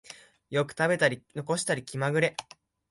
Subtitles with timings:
[0.49, 2.35] よく食べたり残したり気まぐれ